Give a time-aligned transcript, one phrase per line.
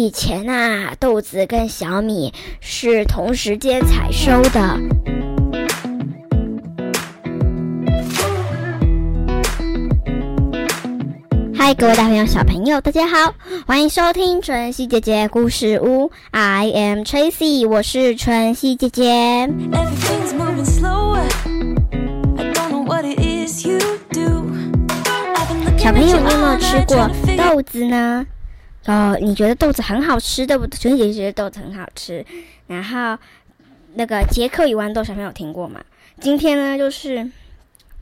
[0.00, 4.78] 以前啊，豆子跟小米是同时间采收的。
[11.52, 13.34] 嗨，各位大朋友、小朋友，大家好，
[13.66, 16.12] 欢迎收听晨曦姐姐故事屋。
[16.30, 19.50] I am Tracy，我是晨曦姐姐。
[25.76, 28.24] 小朋友，你有没有吃过豆子呢？
[28.88, 30.78] 哦，你觉得豆子很好吃，对不对？
[30.78, 32.24] 熊姐姐觉得豆子很好吃。
[32.66, 33.18] 然后，
[33.94, 35.84] 那个杰克与豌豆，小朋友听过吗？
[36.18, 37.30] 今天呢，就是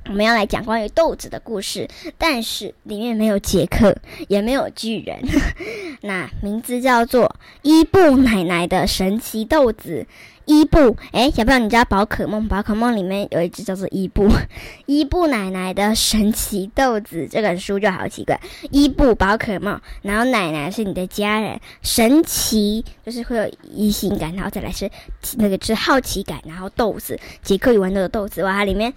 [0.07, 3.97] 我们要来讲关于豆子的故事，但是里面没有杰克，
[4.29, 5.19] 也没有巨人。
[6.03, 10.07] 那名字叫做伊布奶奶的神奇豆子。
[10.47, 12.47] 伊布，哎，小朋友，你知道宝可梦？
[12.47, 14.29] 宝可梦里面有一只叫做伊布，
[14.87, 18.41] 伊布奶奶的神奇豆子，这本书就好奇怪。
[18.71, 24.89] 伊布宝可梦，然后奶奶是你的家人，神奇就是会有疑心感，然后再来是
[25.37, 28.95] 那个是好奇感，然后豆子，杰克与豌豆的豆子，哇，它里面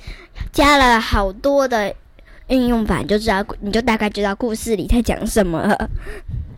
[0.51, 1.95] 加了好多的
[2.49, 5.75] 运用版，就知道你就大概知道故事里在讲什么。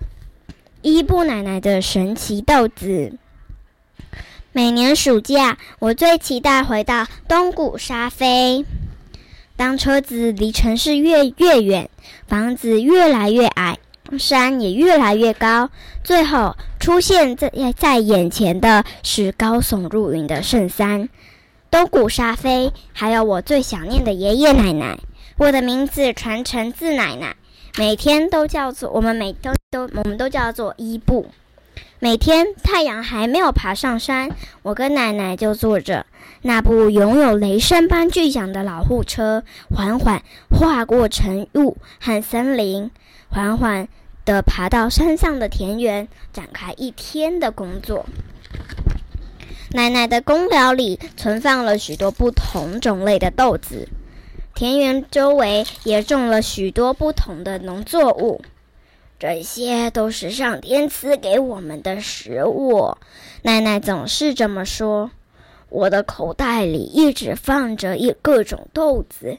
[0.84, 3.18] 伊布奶奶的神奇豆子。
[4.54, 8.66] 每年暑假，我最期待回到东谷沙飞。
[9.56, 11.90] 当车子离城市越越远，
[12.28, 13.78] 房子越来越矮，
[14.20, 15.70] 山也越来越高，
[16.04, 21.08] 最后出现在在眼前的是高耸入云的圣山——
[21.72, 22.74] 东谷沙飞。
[22.92, 25.00] 还有我最想念的爷爷奶奶。
[25.38, 27.38] 我的名字传承自奶奶，
[27.78, 31.28] 每天都叫做我们每都都我们都叫做伊布。
[32.00, 34.32] 每天太阳还没有爬上山，
[34.64, 36.06] 我跟奶奶就坐着
[36.42, 42.90] 那部拥有雷声般巨响的老护车，缓缓划过晨雾和森林，
[43.30, 43.88] 缓缓
[44.26, 48.06] 地爬到山上的田园，展开一天的工作。
[49.74, 53.88] 奶奶的公寮里存放了许多不同种类的豆子，
[54.56, 58.42] 田园周围也种了许多不同的农作物。
[59.22, 62.98] 这些都是上天赐给我们的食物，
[63.44, 65.12] 奶奶总是这么说。
[65.70, 69.38] 我的口袋里一直放着一各种豆子，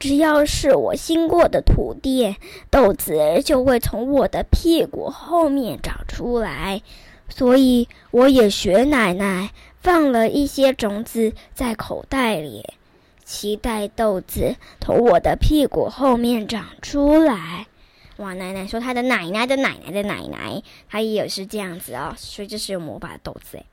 [0.00, 2.34] 只要是我经过的土地，
[2.68, 6.82] 豆子就会从我的屁股后面长出来。
[7.28, 12.74] 所以我也学奶奶，放了一些种子在口袋里，
[13.24, 17.68] 期待豆子从我的屁股后面长出来。
[18.18, 18.34] 哇！
[18.34, 23.66] 奶奶说她的奶奶的奶奶的奶奶，她也是这样子哦，所以这是有魔法的豆子诶。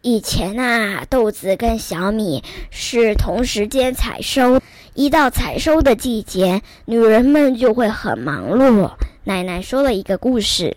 [0.00, 4.60] 以前啊，豆子跟小米是同时间采收，
[4.94, 8.92] 一到采收的季节，女人们就会很忙碌。
[9.24, 10.76] 奶奶说了一个故事，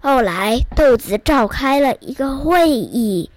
[0.00, 3.30] 后来豆子召开了一个会议。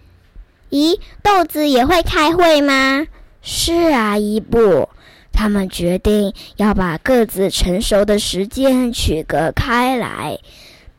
[0.69, 3.07] 咦，豆子也会开会吗？
[3.41, 4.89] 是啊，伊布。
[5.35, 10.39] 他们决定要把各自成熟的时间区隔开来，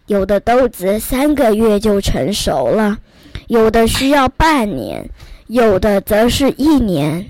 [0.06, 2.98] 有的豆子三个月就成熟了，
[3.48, 5.08] 有的需要半年，
[5.46, 7.26] 有的则是一年。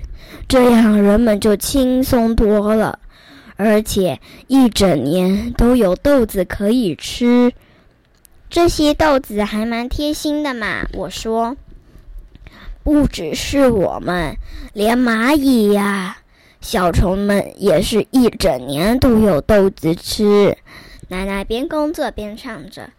[0.47, 2.99] 这样人们就轻松多了，
[3.55, 7.51] 而且一整年都有豆子可以吃。
[8.49, 11.57] 这些豆子还蛮贴心的嘛，我说。
[12.83, 14.37] 不只是我们，
[14.71, 16.19] 连蚂蚁呀。
[16.61, 20.57] 小虫们也是一整年都有豆子吃。
[21.09, 22.89] 奶奶边工作边唱着：“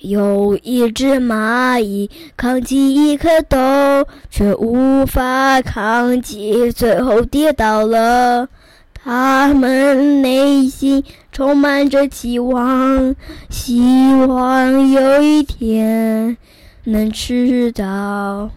[0.00, 8.48] 有一只蚂蚁扛起一颗豆，却无法扛起，最后跌倒了。
[8.92, 13.14] 他们内心充满着期望，
[13.50, 16.36] 希望有一天
[16.84, 18.50] 能吃到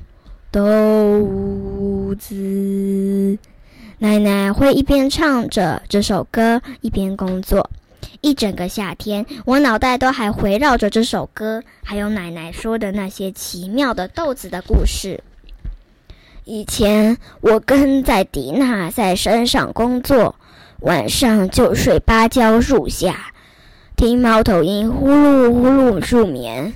[0.50, 3.38] 豆子。”
[4.00, 7.68] 奶奶会一边唱着这首歌，一边工作。
[8.22, 15.24] 一整个夏天，我脑袋都还围绕着这首歌，还有奶奶说的那些奇妙的豆子的故事。
[16.44, 20.36] 以前，我跟在迪娜在山上工作，
[20.82, 23.34] 晚上就睡芭蕉树下，
[23.96, 26.72] 听猫头鹰呼噜呼噜助眠。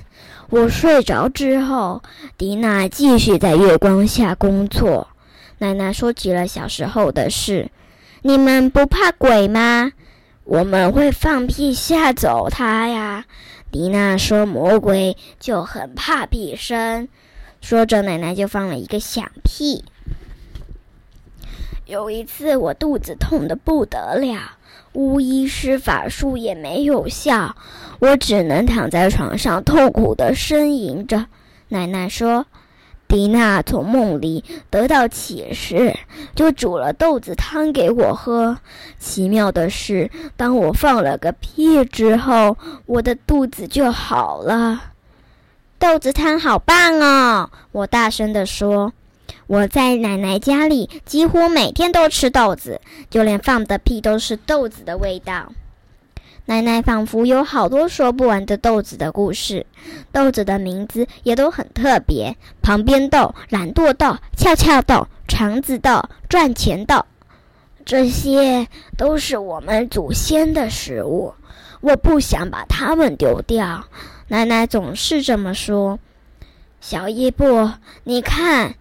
[0.50, 2.02] 我睡着之后，
[2.36, 5.06] 迪娜继续在月光下工作。
[5.62, 7.70] 奶奶说起了小时候的事。
[8.22, 9.92] 你们不怕鬼吗？
[10.42, 13.26] 我们会放屁吓走他呀。
[13.70, 17.06] 迪娜说：“魔鬼就很怕屁声。”
[17.62, 19.84] 说着，奶奶就放了一个响屁。
[21.86, 24.58] 有一次，我肚子痛的不得了，
[24.94, 27.54] 巫医施法术也没有效，
[28.00, 31.26] 我只能躺在床上痛苦的呻吟着。
[31.68, 32.46] 奶奶说。
[33.12, 35.94] 迪娜从梦里得到启示，
[36.34, 38.56] 就煮了豆子汤给我喝。
[38.98, 42.56] 奇妙的是，当我放了个屁之后，
[42.86, 44.84] 我的肚子就好了。
[45.78, 47.50] 豆子汤好棒哦！
[47.72, 48.94] 我大声地说。
[49.46, 52.80] 我在奶奶家里几乎每天都吃豆子，
[53.10, 55.52] 就连放的屁都是豆子的味道。
[56.46, 59.64] 奶奶仿佛有好多说不完的豆子的故事，
[60.10, 67.04] 豆子的名字也都很特别：旁边豆、懒惰豆、翘翘豆、肠子豆、赚钱豆，
[67.84, 68.66] 这些
[68.96, 71.32] 都是我们祖先的食物。
[71.80, 73.84] 我不想把它们丢掉，
[74.28, 75.98] 奶奶总是这么说。
[76.80, 77.70] 小伊布，
[78.02, 78.74] 你看，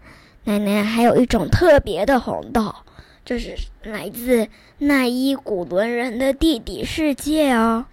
[0.45, 2.73] 奶奶还有一种特别的红豆。
[3.23, 4.47] 这是来自
[4.79, 7.85] 那伊古伦人的地底世界哦。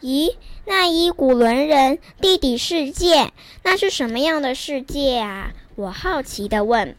[0.00, 0.34] 咦，
[0.66, 3.32] 那伊古伦人地底世界，
[3.62, 5.52] 那是什么样的世界啊？
[5.76, 6.96] 我好奇的问。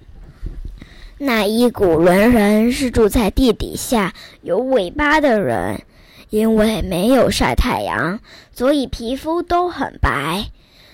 [1.18, 5.82] 那伊古伦人是住在地底下有尾巴的人，
[6.30, 8.20] 因为没有晒太阳，
[8.52, 10.46] 所以皮肤都很白。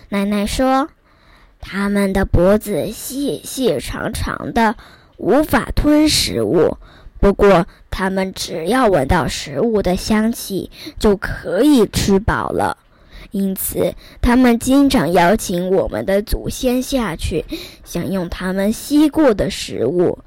[0.10, 0.90] 奶奶说，
[1.60, 4.76] 他们的脖子细细长长的。
[5.22, 6.78] 无法吞食物，
[7.20, 12.76] 不过他们只要闻到食物的香气就可以吃饱了。
[13.30, 17.46] 因此，他们经常邀请我们的祖先下去
[17.86, 20.18] 享用他们吸过的食物。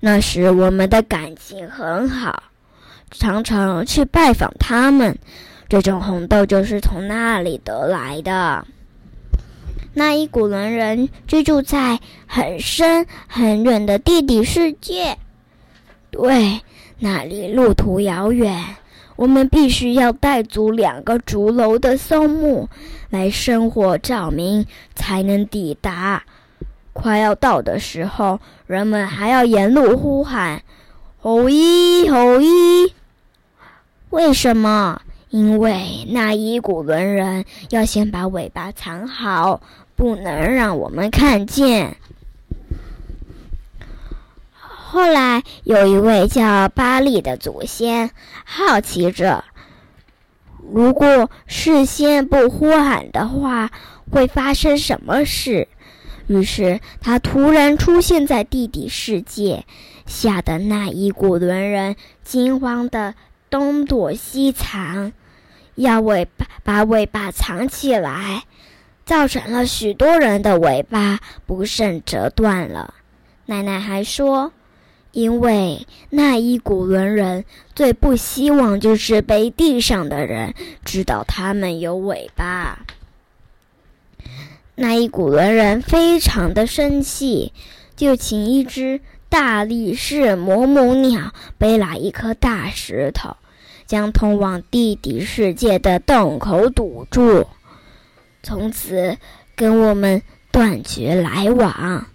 [0.00, 2.42] 那时，我们的感情很好，
[3.10, 5.18] 常常去拜访他们。
[5.68, 8.66] 这种红豆就是从那里得来的。
[9.94, 15.18] 那伊古伦人居住在很深很远的地底世界，
[16.10, 16.62] 对，
[16.98, 18.76] 那里路途遥远，
[19.16, 22.68] 我们必须要带足两个竹篓的松木
[23.10, 26.24] 来生火照明，才能抵达。
[26.94, 30.62] 快要到的时候，人们还要沿路呼喊
[31.20, 32.92] ：“吼一吼一！”
[34.08, 35.02] 为什么？
[35.30, 39.62] 因为那伊古伦人要先把尾巴藏好。
[39.96, 41.96] 不能让我们看见。
[44.56, 48.10] 后来有一位叫巴利的祖先
[48.44, 49.44] 好奇着，
[50.72, 53.70] 如果事先不呼喊的话，
[54.10, 55.68] 会发生什么事？
[56.26, 59.64] 于是他突然出现在地底世界，
[60.06, 63.14] 吓得那一股轮人惊慌的
[63.48, 65.12] 东躲西藏，
[65.74, 68.44] 要尾巴把尾巴藏起来。
[69.04, 72.94] 造成了许多人的尾巴不慎折断了。
[73.46, 74.52] 奶奶还说，
[75.10, 77.44] 因为那一古伦人
[77.74, 80.54] 最不希望就是被地上的人
[80.84, 82.86] 知道他们有尾巴。
[84.74, 87.52] 那一古伦人非常的生气，
[87.94, 93.36] 就请一只大力士摩母鸟背来一颗大石头，
[93.86, 97.46] 将通往地底世界的洞口堵住。
[98.42, 99.16] 从此
[99.54, 102.06] 跟我们断绝来往，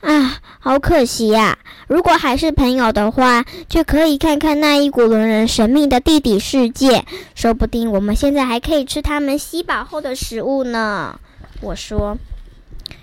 [0.00, 1.58] 啊，好可惜呀！
[1.86, 7.04] 如果还是朋友的话，就可以看看那一股伦人神秘的地底世界，
[7.34, 11.20] 说不定我们现在还可以吃他们吸饱后的食物呢。
[11.60, 12.16] 我说，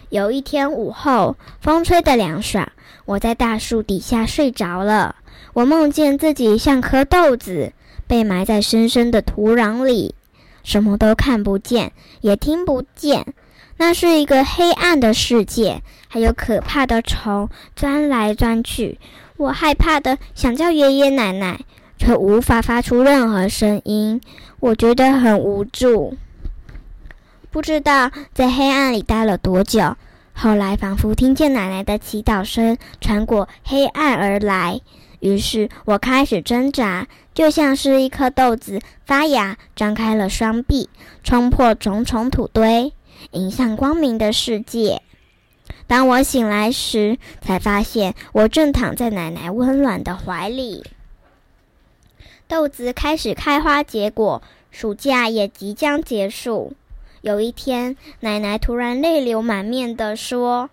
[0.10, 2.72] 有一天午后，风吹得凉爽，
[3.06, 5.18] 我在大树底下睡着了。
[5.54, 7.74] 我梦见自己像颗豆子，
[8.08, 10.16] 被埋在深深的土壤里。
[10.68, 13.34] 什么都看不见，也听不见。
[13.78, 19.00] 那是一个黑暗的世界，还有可怕的虫钻来钻去。
[19.38, 21.62] 我害怕的想叫爷爷奶奶，
[21.98, 24.20] 却无法发出任何声音。
[24.60, 26.18] 我觉得很无助。
[27.50, 29.96] 不知道在黑暗里待了多久，
[30.34, 34.82] 后来仿佛听见奶奶的祈祷声穿过黑暗而来。
[35.28, 40.90] 于是我开始挣扎，就像是一颗豆子发芽，张开了双臂，
[41.22, 42.94] 冲破重重土堆，
[43.32, 45.02] 迎向光明的世界。
[45.86, 50.86] 当我醒来时，才发现我正躺在奶奶温暖的怀里。
[52.48, 54.42] 豆子开始开花结果，
[54.72, 56.72] 暑假也即将结束。
[57.20, 60.70] 有一天，奶奶突然泪流满面地说。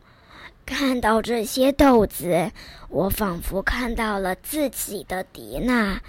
[0.66, 2.50] 看到这些豆子，
[2.88, 6.00] 我仿佛看到了自己的迪娜，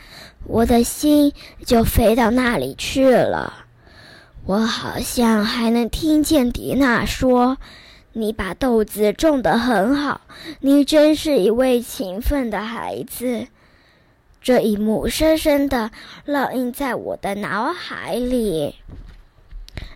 [0.46, 1.34] 我的心
[1.66, 3.66] 就飞到那里去了。
[4.46, 7.58] 我好像还能听见迪娜说
[8.14, 10.22] ：“你把豆子种得很好，
[10.62, 13.48] 你真是一位勤奋的孩子。”
[14.42, 15.90] 这一幕深深的
[16.28, 18.76] 烙印在我的脑海里。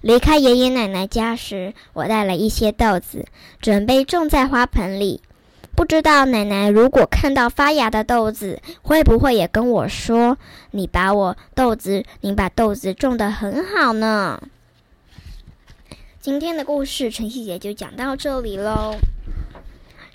[0.02, 3.26] 离开爷爷奶奶家时，我带了一些豆子，
[3.62, 5.22] 准备种在花盆里。
[5.76, 10.38] 不知道奶奶如果看到发芽的豆子，会不会也跟我说
[10.72, 14.42] ：“你把我豆子，你把豆子种得很好呢？”
[16.20, 18.96] 今天的故事，晨曦姐就讲到这里喽。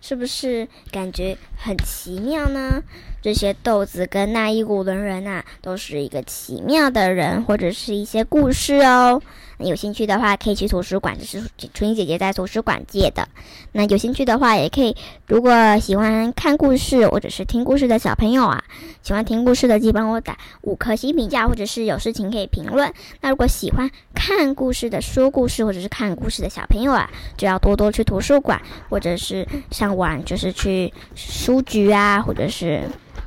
[0.07, 2.83] 是不是感觉很奇妙呢？
[3.23, 9.23] 这些豆子跟那一股轮人呐，都是一个奇妙的人，或者是一些故事哦。
[9.57, 11.43] 那有兴趣的话，可以去图书馆，这是
[11.73, 13.27] 春妮姐姐在图书馆借的。
[13.73, 14.95] 那有兴趣的话，也可以。
[15.27, 18.63] 如果喜欢看故事或者是听故事的小朋友啊，
[19.03, 22.93] 喜欢听故事的，记帮我打五颗星评价，或者是有事情可以评论。
[23.23, 27.09] 那如果喜欢看故事的、说故事或者是看故事的小朋友啊，
[27.39, 32.83] 就要多多去图书馆，或者是上玩，就是去书局啊，或者是。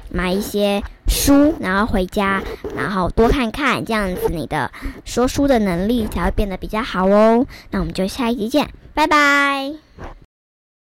[0.09, 2.41] 买一些书，然后回家，
[2.77, 4.71] 然后多看看，这样子你的
[5.03, 7.45] 说书的能力才会变得比较好哦。
[7.71, 9.73] 那我们就下一集见，拜拜。